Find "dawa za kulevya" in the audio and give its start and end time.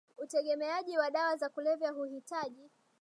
1.11-1.91